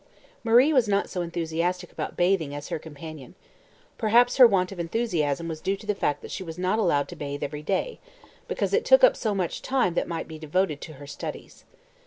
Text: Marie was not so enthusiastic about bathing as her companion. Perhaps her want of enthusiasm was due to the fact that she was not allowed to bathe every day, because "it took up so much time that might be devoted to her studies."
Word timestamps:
Marie 0.43 0.73
was 0.73 0.87
not 0.87 1.11
so 1.11 1.21
enthusiastic 1.21 1.91
about 1.91 2.17
bathing 2.17 2.55
as 2.55 2.69
her 2.69 2.79
companion. 2.79 3.35
Perhaps 3.99 4.37
her 4.37 4.47
want 4.47 4.71
of 4.71 4.79
enthusiasm 4.79 5.47
was 5.47 5.61
due 5.61 5.77
to 5.77 5.85
the 5.85 5.93
fact 5.93 6.23
that 6.23 6.31
she 6.31 6.41
was 6.41 6.57
not 6.57 6.79
allowed 6.79 7.07
to 7.09 7.15
bathe 7.15 7.43
every 7.43 7.61
day, 7.61 7.99
because 8.47 8.73
"it 8.73 8.83
took 8.83 9.03
up 9.03 9.15
so 9.15 9.35
much 9.35 9.61
time 9.61 9.93
that 9.93 10.07
might 10.07 10.27
be 10.27 10.39
devoted 10.39 10.81
to 10.81 10.93
her 10.93 11.05
studies." 11.05 11.65